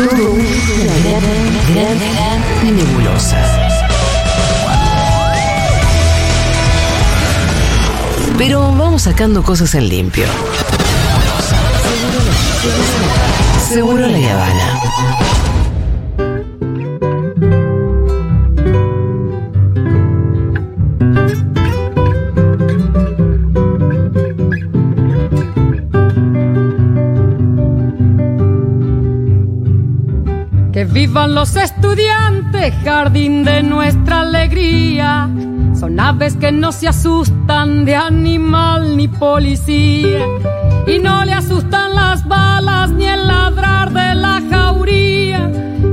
[0.00, 0.94] Todo una
[1.74, 3.36] gran, nebulosa.
[8.38, 10.24] Pero vamos sacando cosas en limpio.
[13.68, 15.29] Seguro la Habana.
[30.80, 35.28] Que vivan los estudiantes, jardín de nuestra alegría.
[35.78, 40.24] Son aves que no se asustan de animal ni policía.
[40.86, 45.52] Y no le asustan las balas ni el ladrar de la jauría.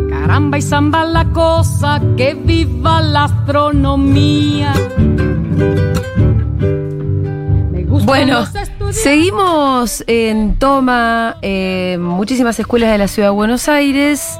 [0.09, 4.71] Caramba y zamba la cosa, que viva la astronomía.
[7.73, 8.45] Me Bueno,
[8.91, 14.39] seguimos en toma eh, muchísimas escuelas de la ciudad de Buenos Aires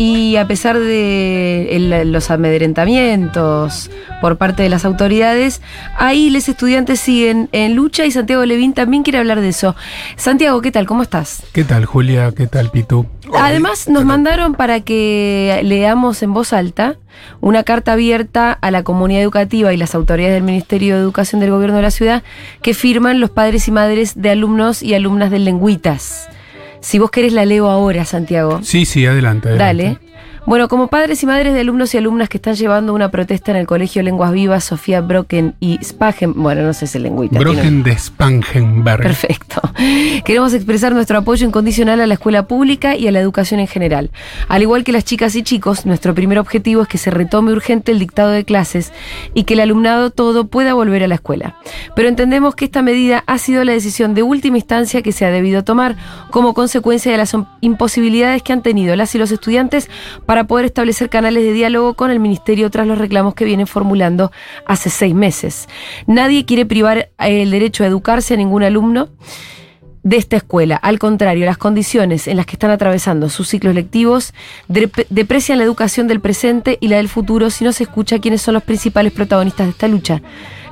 [0.00, 5.60] y a pesar de el- los amedrentamientos por parte de las autoridades,
[5.96, 9.74] ahí los estudiantes siguen en lucha y Santiago Levín también quiere hablar de eso.
[10.14, 10.86] Santiago, ¿qué tal?
[10.86, 11.42] ¿Cómo estás?
[11.52, 12.30] ¿Qué tal, Julia?
[12.30, 13.06] ¿Qué tal, Pitu?
[13.34, 16.94] Además, nos mandaron para que leamos en voz alta
[17.40, 21.50] una carta abierta a la comunidad educativa y las autoridades del Ministerio de Educación del
[21.50, 22.22] Gobierno de la ciudad
[22.62, 26.28] que firman los padres y madres de alumnos y alumnas del Lengüitas.
[26.80, 28.60] Si vos querés la leo ahora, Santiago.
[28.62, 29.48] Sí, sí, adelante.
[29.48, 29.82] adelante.
[29.82, 30.07] Dale.
[30.48, 33.58] Bueno, como padres y madres de alumnos y alumnas que están llevando una protesta en
[33.58, 37.38] el Colegio Lenguas Vivas, Sofía Brocken y Spagen, bueno, no sé si es lengüita.
[37.38, 39.02] Brocken de Spangenberg.
[39.02, 39.60] Perfecto.
[40.24, 44.10] Queremos expresar nuestro apoyo incondicional a la escuela pública y a la educación en general.
[44.48, 47.92] Al igual que las chicas y chicos, nuestro primer objetivo es que se retome urgente
[47.92, 48.94] el dictado de clases
[49.34, 51.56] y que el alumnado todo pueda volver a la escuela.
[51.94, 55.30] Pero entendemos que esta medida ha sido la decisión de última instancia que se ha
[55.30, 55.96] debido tomar
[56.30, 59.90] como consecuencia de las imposibilidades que han tenido las y los estudiantes
[60.24, 64.30] para poder establecer canales de diálogo con el Ministerio tras los reclamos que vienen formulando
[64.66, 65.68] hace seis meses.
[66.06, 69.08] Nadie quiere privar el derecho a educarse a ningún alumno
[70.04, 70.76] de esta escuela.
[70.76, 74.32] Al contrario, las condiciones en las que están atravesando sus ciclos lectivos
[74.68, 78.40] dep- deprecian la educación del presente y la del futuro si no se escucha quiénes
[78.40, 80.22] son los principales protagonistas de esta lucha.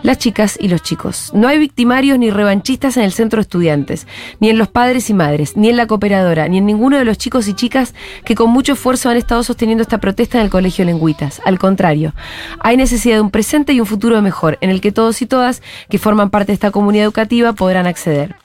[0.02, 1.30] Las chicas y los chicos.
[1.34, 4.06] No hay victimarios ni revanchistas en el centro de estudiantes,
[4.40, 7.18] ni en los padres y madres, ni en la cooperadora, ni en ninguno de los
[7.18, 10.84] chicos y chicas que con mucho esfuerzo han estado sosteniendo esta protesta en el Colegio
[10.84, 11.40] Lengüitas.
[11.44, 12.14] Al contrario,
[12.60, 15.62] hay necesidad de un presente y un futuro mejor, en el que todos y todas
[15.88, 18.36] que forman parte de esta comunidad educativa podrán acceder.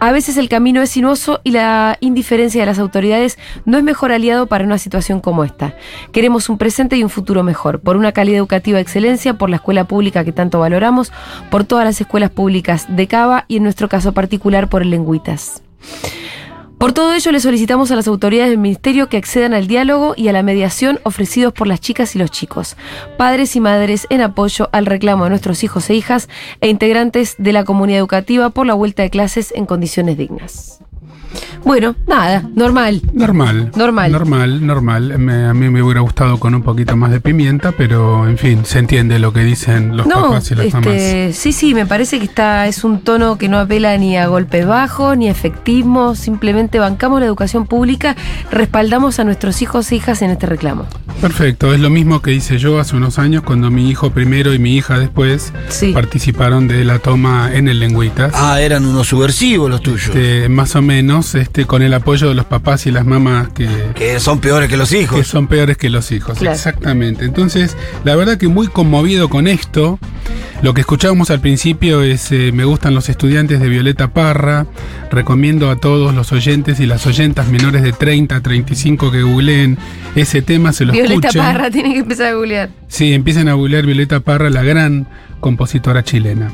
[0.00, 4.12] A veces el camino es sinuoso y la indiferencia de las autoridades no es mejor
[4.12, 5.74] aliado para una situación como esta.
[6.12, 9.56] Queremos un presente y un futuro mejor, por una calidad educativa de excelencia, por la
[9.56, 11.12] escuela pública que tanto valoramos,
[11.50, 15.62] por todas las escuelas públicas de Cava y en nuestro caso particular por el Lengüitas.
[16.78, 20.28] Por todo ello, le solicitamos a las autoridades del Ministerio que accedan al diálogo y
[20.28, 22.76] a la mediación ofrecidos por las chicas y los chicos,
[23.16, 26.28] padres y madres en apoyo al reclamo de nuestros hijos e hijas
[26.60, 30.80] e integrantes de la comunidad educativa por la vuelta de clases en condiciones dignas.
[31.64, 33.02] Bueno, nada, normal.
[33.12, 33.70] Normal.
[33.76, 34.12] Normal.
[34.12, 35.18] Normal, normal.
[35.18, 38.64] Me- a mí me hubiera gustado con un poquito más de pimienta, pero en fin,
[38.64, 40.86] se entiende lo que dicen los no, papás y las mamás.
[40.94, 44.26] este, sí, sí, me parece que está, es un tono que no apela ni a
[44.28, 48.16] golpes bajos, ni a efectismo, simplemente bancamos la educación pública,
[48.50, 50.86] respaldamos a nuestros hijos e hijas en este reclamo.
[51.20, 54.58] Perfecto, es lo mismo que hice yo hace unos años cuando mi hijo primero y
[54.58, 55.92] mi hija después Sí.
[55.92, 58.32] participaron de la toma en el Lengüitas.
[58.34, 60.06] Ah, eran unos subversivos los tuyos.
[60.06, 63.68] Este, más o menos este, con el apoyo de los papás y las mamás que,
[63.94, 65.26] Que son peores que los que hijos.
[65.26, 66.38] son peores que los hijos.
[66.38, 66.54] Claro.
[66.54, 67.24] Exactamente.
[67.24, 69.98] Entonces, la verdad que muy conmovido con esto.
[70.62, 74.66] Lo que escuchábamos al principio es eh, Me gustan los estudiantes de Violeta Parra.
[75.10, 79.78] Recomiendo a todos los oyentes y las oyentas menores de 30 a 35 que googleen
[80.16, 81.42] ese tema, se lo Violeta escuchen.
[81.42, 82.70] Parra tiene que empezar a googlear.
[82.88, 85.06] Sí, empiecen a googlear Violeta Parra, la gran
[85.40, 86.50] compositora chilena.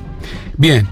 [0.57, 0.87] Bien.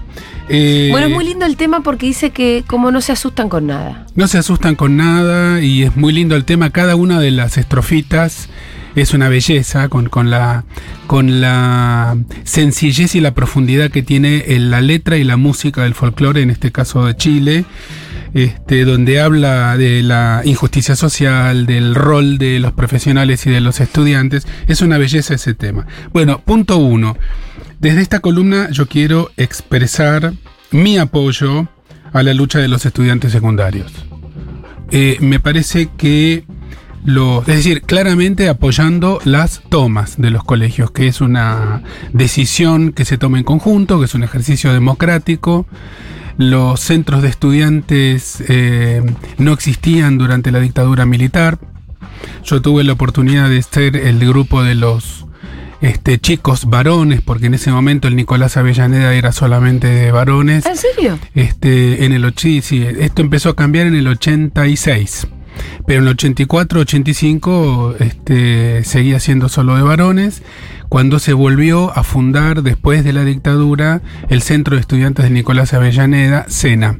[0.53, 3.67] Eh, Bueno, es muy lindo el tema porque dice que como no se asustan con
[3.67, 4.05] nada.
[4.15, 6.69] No se asustan con nada y es muy lindo el tema.
[6.69, 8.49] Cada una de las estrofitas
[8.95, 10.65] es una belleza con, con la,
[11.07, 15.95] con la sencillez y la profundidad que tiene en la letra y la música del
[15.95, 17.65] folclore, en este caso de Chile.
[18.33, 23.79] Este, donde habla de la injusticia social, del rol de los profesionales y de los
[23.79, 24.47] estudiantes.
[24.67, 25.85] Es una belleza ese tema.
[26.13, 27.15] Bueno, punto uno.
[27.79, 30.33] Desde esta columna yo quiero expresar
[30.71, 31.67] mi apoyo
[32.13, 33.91] a la lucha de los estudiantes secundarios.
[34.91, 36.45] Eh, me parece que
[37.05, 41.81] lo, es decir, claramente apoyando las tomas de los colegios, que es una
[42.13, 45.65] decisión que se toma en conjunto, que es un ejercicio democrático.
[46.37, 49.03] Los centros de estudiantes eh,
[49.37, 51.59] no existían durante la dictadura militar.
[52.43, 55.22] Yo tuve la oportunidad de ser el grupo de los
[55.83, 60.65] este, chicos varones, porque en ese momento el Nicolás Avellaneda era solamente de varones.
[60.65, 61.19] ¿En serio?
[61.35, 62.61] Este, en el sí,
[62.99, 65.27] esto empezó a cambiar en el 86.
[65.85, 70.41] Pero en el 84, 85 este, seguía siendo solo de varones.
[70.87, 75.73] Cuando se volvió a fundar después de la dictadura el Centro de Estudiantes de Nicolás
[75.73, 76.99] Avellaneda, SENA,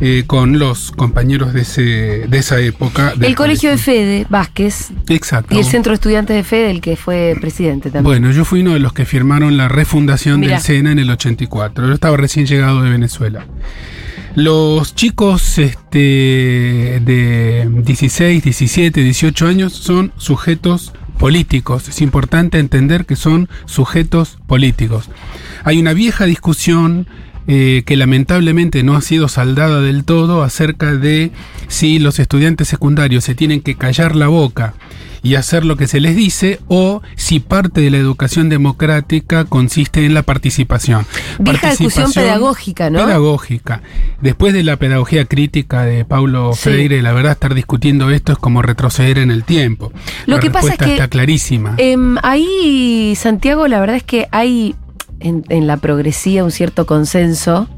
[0.00, 1.82] eh, con los compañeros de, ese,
[2.28, 3.14] de esa época.
[3.14, 5.54] del El colegio de Fede Vázquez Exacto.
[5.54, 8.04] y el centro de estudiantes de Fede, el que fue presidente también.
[8.04, 10.54] Bueno, yo fui uno de los que firmaron la refundación Mirá.
[10.54, 11.86] del SENA en el 84.
[11.86, 13.46] Yo estaba recién llegado de Venezuela.
[14.34, 15.98] Los chicos este,
[17.04, 21.88] de 16, 17, 18 años son sujetos políticos.
[21.88, 25.10] Es importante entender que son sujetos políticos.
[25.64, 27.08] Hay una vieja discusión
[27.50, 31.32] eh, que lamentablemente no ha sido saldada del todo acerca de
[31.66, 34.74] si los estudiantes secundarios se tienen que callar la boca
[35.22, 40.04] y hacer lo que se les dice o si parte de la educación democrática consiste
[40.04, 41.06] en la participación.
[41.38, 43.04] Vieja discusión pedagógica, ¿no?
[43.04, 43.80] Pedagógica.
[44.20, 46.68] Después de la pedagogía crítica de Paulo Sí.
[46.68, 49.90] Freire, la verdad estar discutiendo esto es como retroceder en el tiempo.
[50.26, 51.74] Lo la que pasa es respuesta que, está clarísima.
[51.78, 54.74] Em, ahí, Santiago, la verdad es que hay
[55.20, 57.68] en, en la progresía un cierto consenso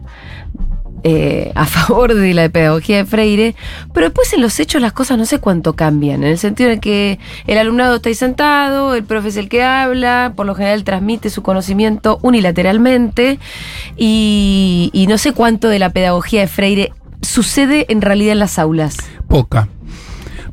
[1.02, 3.54] eh, a favor de la pedagogía de Freire,
[3.94, 6.78] pero después en los hechos las cosas no sé cuánto cambian, en el sentido de
[6.78, 10.84] que el alumnado está ahí sentado, el profe es el que habla, por lo general
[10.84, 13.38] transmite su conocimiento unilateralmente
[13.96, 18.58] y, y no sé cuánto de la pedagogía de Freire sucede en realidad en las
[18.58, 18.96] aulas.
[19.26, 19.68] Poca.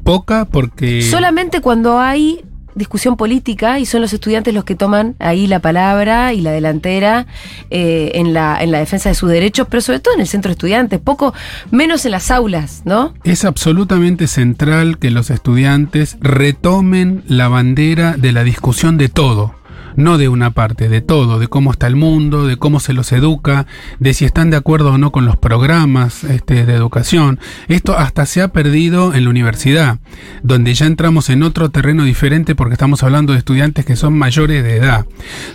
[0.04, 1.02] Poca porque...
[1.02, 2.46] Solamente cuando hay
[2.78, 7.28] discusión política y son los estudiantes los que toman ahí la palabra y la delantera
[7.70, 10.50] eh, en, la, en la defensa de sus derechos, pero sobre todo en el centro
[10.50, 11.34] de estudiantes, poco
[11.72, 13.14] menos en las aulas, ¿no?
[13.24, 19.57] Es absolutamente central que los estudiantes retomen la bandera de la discusión de todo.
[19.98, 23.12] No de una parte, de todo, de cómo está el mundo, de cómo se los
[23.12, 23.68] educa,
[24.00, 27.40] de si están de acuerdo o no con los programas este, de educación.
[27.68, 30.00] Esto hasta se ha perdido en la universidad,
[30.44, 34.64] donde ya entramos en otro terreno diferente porque estamos hablando de estudiantes que son mayores
[34.64, 35.06] de edad.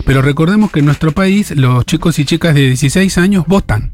[0.05, 3.91] Pero recordemos que en nuestro país los chicos y chicas de 16 años votan.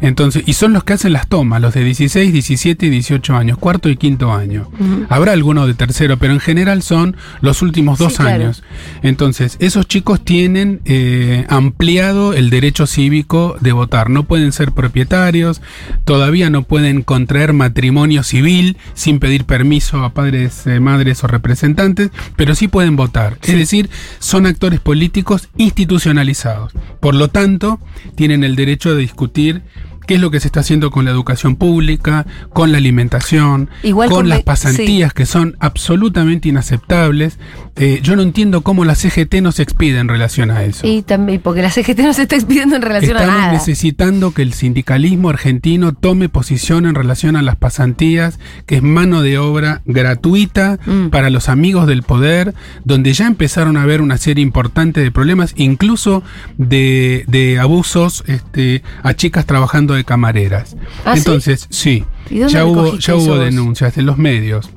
[0.00, 3.58] Entonces, y son los que hacen las tomas, los de 16, 17 y 18 años,
[3.58, 4.68] cuarto y quinto año.
[5.08, 8.44] Habrá alguno de tercero, pero en general son los últimos Sí, dos claro.
[8.44, 8.62] años.
[9.02, 14.10] Entonces, esos chicos tienen eh, ampliado el derecho cívico de votar.
[14.10, 15.60] No pueden ser propietarios,
[16.04, 22.10] todavía no pueden contraer matrimonio civil sin pedir permiso a padres, eh, madres o representantes,
[22.36, 23.38] pero sí pueden votar.
[23.42, 26.72] Es decir, son actores políticos institucionalizados.
[27.00, 27.78] Por lo tanto,
[28.14, 29.62] tienen el derecho de discutir decir
[30.06, 34.08] qué es lo que se está haciendo con la educación pública, con la alimentación, Igual
[34.08, 37.38] con con las pasantías que son absolutamente inaceptables.
[37.76, 40.86] Eh, yo no entiendo cómo la CGT no se expide en relación a eso.
[40.86, 43.52] Y también, porque la CGT no se está expidiendo en relación Estamos a nada.
[43.52, 49.22] necesitando que el sindicalismo argentino tome posición en relación a las pasantías, que es mano
[49.22, 51.08] de obra gratuita Mm.
[51.08, 52.54] para los amigos del poder,
[52.84, 56.22] donde ya empezaron a haber una serie importante de problemas, incluso
[56.58, 60.76] de, de abusos este, a chicas trabajando de camareras.
[61.04, 61.14] ¿Ah?
[61.16, 64.70] Entonces, sí, ¿Y dónde ya hubo, ya hubo denuncias en los medios.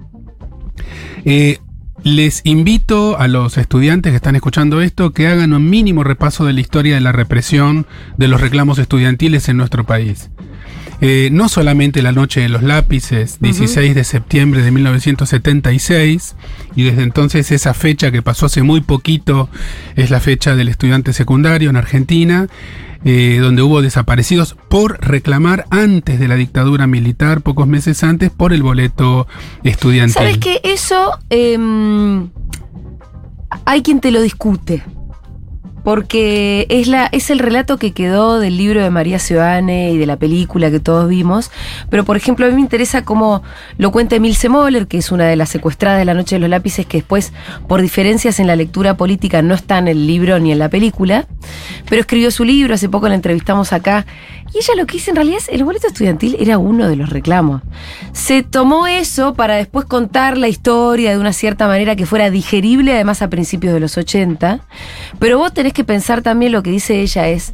[1.26, 1.60] Eh,
[2.04, 6.54] les invito a los estudiantes que están escuchando esto que hagan un mínimo repaso de
[6.54, 10.30] la historia de la represión de los reclamos estudiantiles en nuestro país.
[11.02, 16.36] Eh, no solamente la noche de los lápices, 16 de septiembre de 1976,
[16.76, 19.50] y desde entonces esa fecha que pasó hace muy poquito
[19.96, 22.48] es la fecha del estudiante secundario en Argentina,
[23.06, 28.52] eh, donde hubo desaparecidos por reclamar antes de la dictadura militar, pocos meses antes, por
[28.52, 29.28] el boleto
[29.64, 30.14] estudiantil.
[30.14, 32.30] ¿Sabes que Eso em,
[33.66, 34.84] hay quien te lo discute.
[35.86, 40.06] Porque es, la, es el relato que quedó del libro de María Seoane y de
[40.06, 41.52] la película que todos vimos.
[41.90, 43.44] Pero, por ejemplo, a mí me interesa cómo
[43.78, 46.50] lo cuenta Emilce Moller, que es una de las secuestradas de la Noche de los
[46.50, 47.32] Lápices, que después,
[47.68, 51.28] por diferencias en la lectura política, no está en el libro ni en la película.
[51.88, 54.06] Pero escribió su libro, hace poco la entrevistamos acá.
[54.54, 57.10] Y ella lo que dice en realidad es, el boleto estudiantil era uno de los
[57.10, 57.62] reclamos.
[58.14, 62.94] Se tomó eso para después contar la historia de una cierta manera que fuera digerible,
[62.94, 64.62] además a principios de los 80.
[65.20, 67.54] Pero vos tenés que pensar también lo que dice ella es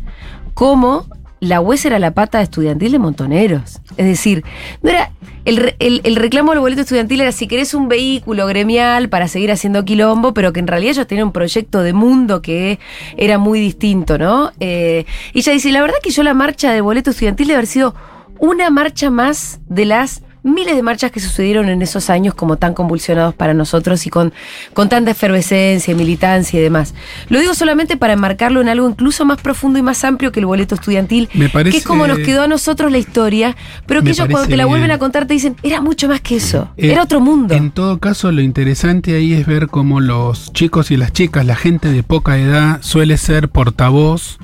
[0.54, 1.08] cómo
[1.42, 3.82] la UES era la pata estudiantil de Montoneros.
[3.98, 4.46] Es decir,
[4.82, 5.12] no era.
[5.44, 9.84] El, el reclamo del boleto estudiantil era si querés un vehículo gremial para seguir haciendo
[9.84, 12.78] quilombo, pero que en realidad ellos tenían un proyecto de mundo que
[13.18, 14.52] era muy distinto, ¿no?
[14.60, 17.68] Eh, y ella dice: La verdad que yo la marcha del boleto estudiantil debe haber
[17.68, 17.96] sido
[18.38, 22.74] una marcha más de las miles de marchas que sucedieron en esos años como tan
[22.74, 24.34] convulsionados para nosotros y con,
[24.74, 26.94] con tanta efervescencia, militancia y demás.
[27.30, 30.46] Lo digo solamente para enmarcarlo en algo incluso más profundo y más amplio que el
[30.48, 33.56] boleto estudiantil, Me parece- que es como nos quedó a nosotros la historia,
[33.86, 36.38] pero que ellos cuando te la vuelven a contar te dicen, era mucho más que
[36.38, 37.54] eso, Eh, era otro mundo.
[37.54, 41.56] En todo caso, lo interesante ahí es ver cómo los chicos y las chicas, la
[41.56, 44.40] gente de poca edad, suele ser portavoz.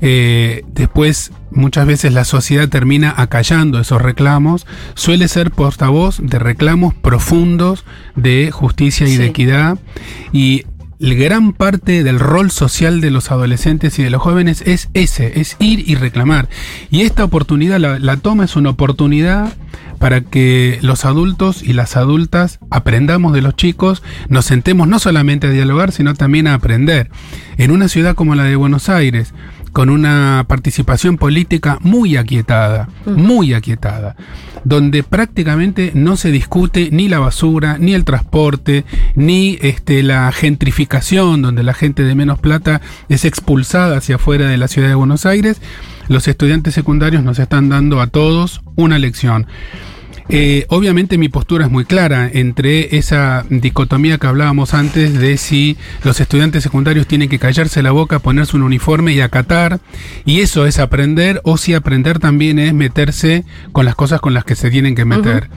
[0.00, 4.66] Eh, después, muchas veces la sociedad termina acallando esos reclamos.
[4.94, 7.84] Suele ser portavoz de reclamos profundos
[8.16, 9.16] de justicia y Sí.
[9.18, 9.78] de equidad.
[10.32, 10.64] Y
[10.98, 15.56] gran parte del rol social de los adolescentes y de los jóvenes es ese, es
[15.58, 16.48] ir y reclamar.
[16.90, 19.52] Y esta oportunidad, la, la toma es una oportunidad
[19.98, 25.46] para que los adultos y las adultas aprendamos de los chicos, nos sentemos no solamente
[25.46, 27.10] a dialogar, sino también a aprender.
[27.58, 29.34] En una ciudad como la de Buenos Aires,
[29.72, 34.16] con una participación política muy aquietada, muy aquietada,
[34.64, 38.84] donde prácticamente no se discute ni la basura, ni el transporte,
[39.14, 44.56] ni este, la gentrificación, donde la gente de menos plata es expulsada hacia afuera de
[44.56, 45.60] la ciudad de Buenos Aires,
[46.08, 49.46] los estudiantes secundarios nos están dando a todos una lección.
[50.32, 55.76] Eh, obviamente mi postura es muy clara entre esa dicotomía que hablábamos antes de si
[56.04, 59.80] los estudiantes secundarios tienen que callarse la boca, ponerse un uniforme y acatar,
[60.24, 64.44] y eso es aprender, o si aprender también es meterse con las cosas con las
[64.44, 65.50] que se tienen que meter.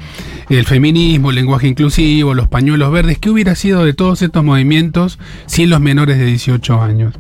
[0.49, 5.19] El feminismo, el lenguaje inclusivo, los pañuelos verdes, ¿qué hubiera sido de todos estos movimientos
[5.45, 7.13] sin los menores de 18 años?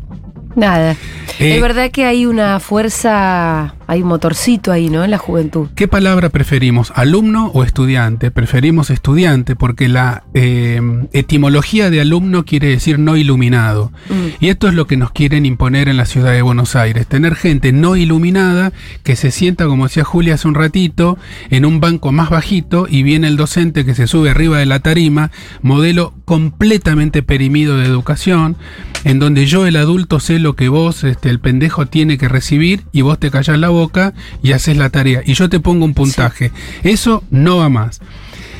[0.55, 0.95] Nada.
[1.39, 5.03] Eh, es verdad que hay una fuerza, hay un motorcito ahí, ¿no?
[5.03, 5.69] En la juventud.
[5.75, 8.29] ¿Qué palabra preferimos, alumno o estudiante?
[8.29, 10.79] Preferimos estudiante porque la eh,
[11.11, 13.91] etimología de alumno quiere decir no iluminado.
[14.09, 14.43] Mm.
[14.45, 17.07] Y esto es lo que nos quieren imponer en la ciudad de Buenos Aires.
[17.07, 18.71] Tener gente no iluminada
[19.03, 21.17] que se sienta, como decía Julia hace un ratito,
[21.49, 24.79] en un banco más bajito y viene el docente que se sube arriba de la
[24.79, 25.31] tarima,
[25.61, 28.55] modelo completamente perimido de educación,
[29.03, 32.83] en donde yo el adulto sé lo que vos, este, el pendejo, tiene que recibir
[32.91, 35.21] y vos te callás la boca y haces la tarea.
[35.25, 36.51] Y yo te pongo un puntaje.
[36.83, 38.01] Eso no va más.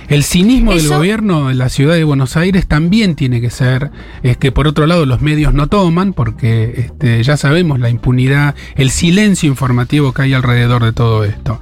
[0.09, 4.37] El cinismo del gobierno de la ciudad de Buenos Aires también tiene que ser, es
[4.37, 8.89] que por otro lado los medios no toman, porque este, ya sabemos la impunidad, el
[8.89, 11.61] silencio informativo que hay alrededor de todo esto.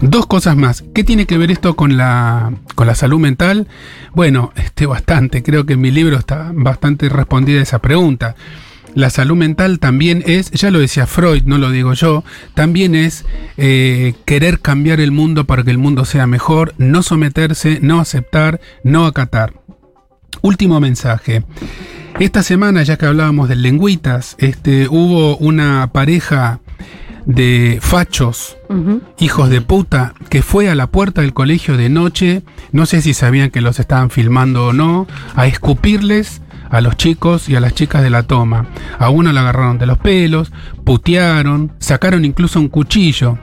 [0.00, 0.84] Dos cosas más.
[0.94, 3.66] ¿Qué tiene que ver esto con la, con la salud mental?
[4.14, 5.42] Bueno, este, bastante.
[5.42, 8.36] Creo que en mi libro está bastante respondida esa pregunta.
[8.94, 13.24] La salud mental también es, ya lo decía Freud, no lo digo yo, también es
[13.56, 18.60] eh, querer cambiar el mundo para que el mundo sea mejor, no someterse, no aceptar,
[18.82, 19.52] no acatar.
[20.42, 21.44] Último mensaje.
[22.18, 26.60] Esta semana, ya que hablábamos de lengüitas, este, hubo una pareja
[27.26, 28.56] de fachos,
[29.18, 32.42] hijos de puta, que fue a la puerta del colegio de noche,
[32.72, 36.40] no sé si sabían que los estaban filmando o no, a escupirles
[36.70, 38.66] a los chicos y a las chicas de la toma.
[38.98, 40.52] A uno le agarraron de los pelos,
[40.84, 43.38] putearon, sacaron incluso un cuchillo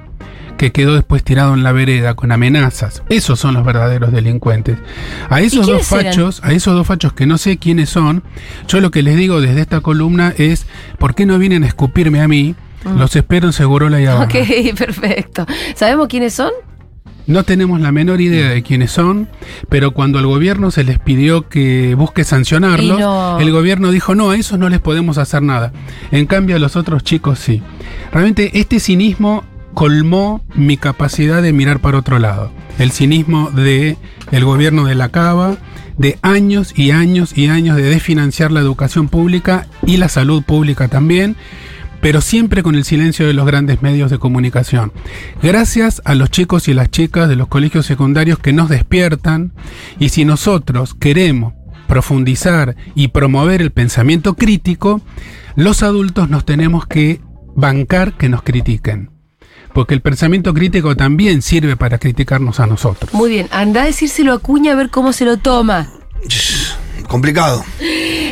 [0.57, 3.03] que quedó después tirado en la vereda con amenazas.
[3.09, 4.77] Esos son los verdaderos delincuentes.
[5.29, 6.05] A esos dos eran?
[6.05, 8.23] fachos, a esos dos fachos que no sé quiénes son,
[8.67, 10.65] yo lo que les digo desde esta columna es,
[10.97, 12.55] ¿por qué no vienen a escupirme a mí?
[12.97, 14.25] Los espero en Segurola y abajo.
[14.25, 15.45] Ok, perfecto.
[15.73, 16.51] ¿Sabemos quiénes son?
[17.27, 19.29] No tenemos la menor idea de quiénes son,
[19.69, 23.39] pero cuando al gobierno se les pidió que busque sancionarlos, no.
[23.39, 25.73] el gobierno dijo, no, a esos no les podemos hacer nada.
[26.11, 27.61] En cambio, a los otros chicos sí.
[28.11, 32.51] Realmente este cinismo colmó mi capacidad de mirar para otro lado.
[32.77, 33.97] El cinismo de
[34.31, 35.57] el gobierno de la Cava,
[35.97, 40.87] de años y años y años de desfinanciar la educación pública y la salud pública
[40.87, 41.35] también
[42.05, 44.93] pero siempre con el silencio de los grandes medios de comunicación.
[45.41, 49.53] Gracias a los chicos y las chicas de los colegios secundarios que nos despiertan
[49.97, 51.55] y si nosotros queremos
[51.87, 55.01] profundizar y promover el pensamiento crítico,
[55.55, 57.21] los adultos nos tenemos que
[57.55, 59.09] bancar que nos critiquen.
[59.73, 63.15] Porque el pensamiento crítico también sirve para criticarnos a nosotros.
[63.15, 65.91] Muy bien, anda a decírselo a Cuña a ver cómo se lo toma.
[67.07, 67.65] Complicado.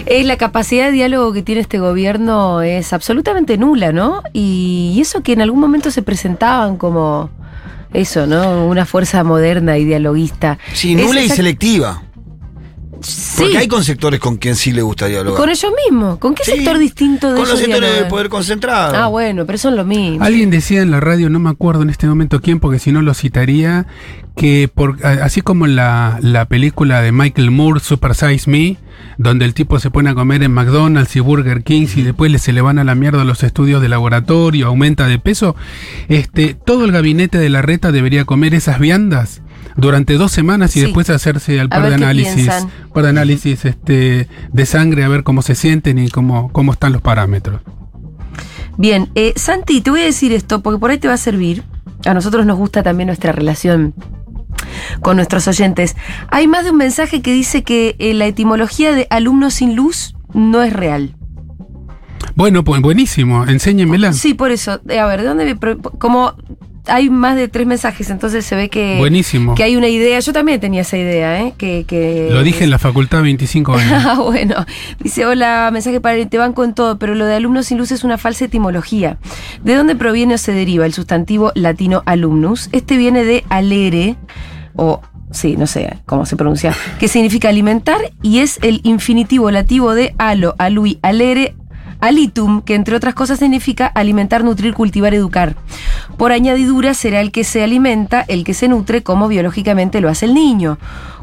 [0.06, 4.22] Es la capacidad de diálogo que tiene este gobierno es absolutamente nula, ¿no?
[4.34, 7.30] Y, y eso que en algún momento se presentaban como
[7.94, 8.68] eso, ¿no?
[8.68, 10.58] Una fuerza moderna y dialoguista.
[10.74, 12.04] Sí, nula y selectiva.
[13.04, 15.40] Sí, Porque hay con sectores con quien sí le gusta dialogar.
[15.40, 16.18] con ellos mismos.
[16.20, 18.96] ¿Con qué Sí, sector distinto de Con los sectores de poder concentrado.
[18.96, 20.24] Ah, bueno, pero son lo mismo.
[20.24, 23.02] Alguien decía en la radio, no me acuerdo en este momento quién, porque si no
[23.02, 23.86] lo citaría,
[24.36, 28.78] que por, así como en la, la película de Michael Moore, Super Size Me,
[29.18, 32.40] donde el tipo se pone a comer en McDonald's y Burger King y después le,
[32.40, 35.56] se le van a la mierda los estudios de laboratorio, aumenta de peso,
[36.10, 39.42] este, todo el gabinete de la reta debería comer esas viandas
[39.76, 40.86] durante dos semanas y Sí.
[40.86, 42.50] después hacerse al par de análisis,
[42.94, 46.94] par de análisis este, de sangre a ver cómo se sienten y cómo, cómo están
[46.94, 47.62] los parámetros.
[48.78, 51.64] Bien, eh, Santi, te voy a decir esto porque por ahí te va a servir.
[52.06, 53.94] A nosotros nos gusta también nuestra relación
[55.02, 55.96] con nuestros oyentes.
[56.30, 60.16] Hay más de un mensaje que dice que eh, la etimología de alumno sin luz
[60.34, 61.16] no es real.
[62.36, 64.14] Bueno, pues buenísimo, enséñenmela.
[64.14, 64.82] Sí, por eso.
[64.90, 65.46] Eh, a ver, ¿de dónde?
[65.46, 66.34] me Como
[66.88, 69.56] hay más de tres mensajes, entonces se ve que, Buenísimo.
[69.56, 70.20] que hay una idea.
[70.20, 71.54] Yo también tenía esa idea, ¿eh?
[71.58, 74.04] Que, que Lo dije en la facultad 25 años.
[74.06, 74.66] Ah, bueno.
[75.00, 77.92] Dice, hola, mensaje para el te banco en todo, pero lo de alumno sin luz
[77.92, 79.18] es una falsa etimología.
[79.64, 82.70] ¿De dónde proviene o se deriva el sustantivo latino alumnus?
[82.74, 84.18] Este viene de alere,
[84.76, 89.94] o sí, no sé cómo se pronuncia, que significa alimentar y es el infinitivo lativo
[89.94, 91.56] de alo, alui, alere,
[92.04, 95.56] alitum, que entre otras cosas significa alimentar, nutrir, cultivar, educar.
[96.18, 100.26] Por añadidura será el que se alimenta, el que se nutre, como biológicamente lo hace
[100.26, 100.78] el niño,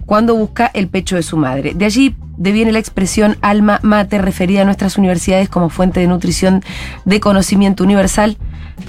[0.06, 1.74] cuando busca el pecho de su madre.
[1.74, 6.64] De allí deviene la expresión alma mater referida a nuestras universidades como fuente de nutrición
[7.04, 8.38] de conocimiento universal.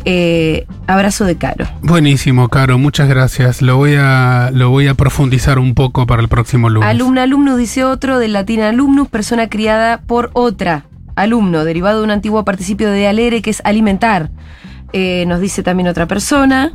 [0.06, 1.68] Eh, abrazo de Caro.
[1.82, 3.62] Buenísimo, Caro, muchas gracias.
[3.62, 6.90] Lo voy a, lo voy a profundizar un poco para el próximo lunes.
[6.90, 10.86] Alumna alumnus dice otro, del latín alumnus, persona criada por otra.
[11.16, 14.32] Alumno, derivado de un antiguo participio de alere, que es alimentar.
[14.94, 16.72] Eh, nos dice también otra persona.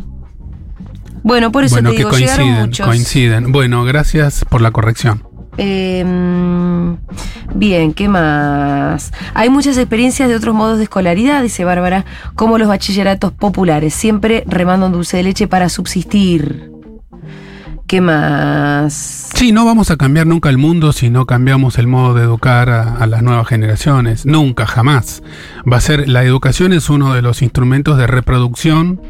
[1.23, 2.87] Bueno, por eso bueno, te que digo, llegaron coinciden, muchos.
[2.87, 3.53] coinciden.
[3.53, 5.23] Bueno, gracias por la corrección.
[5.59, 9.13] Eh, mm, bien, ¿qué más?
[9.35, 14.45] Hay muchas experiencias de otros modos de escolaridad, dice Bárbara, como los bachilleratos populares, siempre
[14.47, 16.76] remando dulce de leche para subsistir.
[17.87, 19.31] ¿Qué más?
[19.35, 22.69] Sí, no vamos a cambiar nunca el mundo si no cambiamos el modo de educar
[22.69, 24.27] a, a las nuevas generaciones.
[24.27, 25.23] Nunca, jamás.
[25.71, 29.01] Va a ser, la educación es uno de los instrumentos de reproducción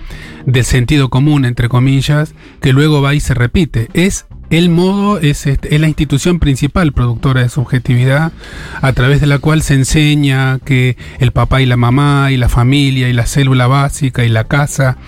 [0.45, 3.88] del sentido común, entre comillas, que luego va y se repite.
[3.95, 8.32] Es el modo, es, es la institución principal productora de subjetividad
[8.80, 12.49] a través de la cual se enseña que el papá y la mamá y la
[12.49, 14.99] familia y la célula básica y la casa,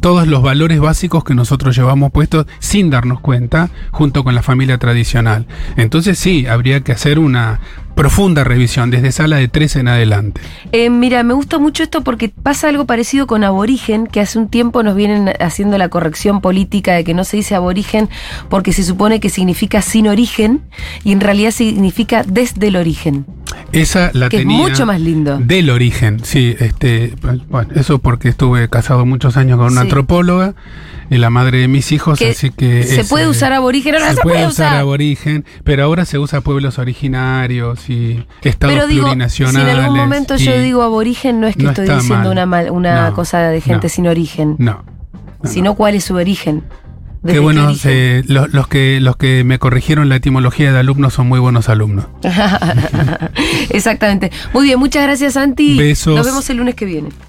[0.00, 4.78] todos los valores básicos que nosotros llevamos puestos sin darnos cuenta junto con la familia
[4.78, 5.46] tradicional.
[5.76, 7.60] Entonces sí, habría que hacer una
[7.98, 10.40] profunda revisión desde sala de tres en adelante.
[10.70, 14.48] Eh, mira, me gusta mucho esto porque pasa algo parecido con aborigen, que hace un
[14.48, 18.08] tiempo nos vienen haciendo la corrección política de que no se dice aborigen
[18.48, 20.60] porque se supone que significa sin origen
[21.02, 23.26] y en realidad significa desde el origen.
[23.72, 25.38] Esa la Que es tenía mucho más lindo.
[25.38, 27.14] Del origen, sí, este,
[27.50, 29.86] bueno, eso porque estuve casado muchos años con una Sí.
[29.88, 30.54] antropóloga
[31.10, 34.10] y la madre de mis hijos, Que así que se es, puede usar aborigen, ahora
[34.10, 34.76] se, se puede usar.
[34.76, 40.36] aborigen, pero ahora se usa pueblos originarios y estados Pero digo, si en algún momento
[40.36, 42.28] yo digo aborigen, no es que no estoy diciendo mal.
[42.32, 43.90] una, mal- una No, cosa de gente no.
[43.90, 44.84] sin origen, No.
[45.42, 46.62] no, sino cuál es su origen.
[47.20, 47.90] Qué Desde bueno, origen.
[47.92, 51.68] eh, lo- los, que, los que me corrigieron la etimología de alumnos son muy buenos
[51.68, 52.06] alumnos.
[53.70, 54.30] Exactamente.
[54.52, 55.76] Muy bien, muchas gracias, Santi.
[55.76, 56.16] Besos.
[56.16, 57.08] Nos vemos el lunes que viene.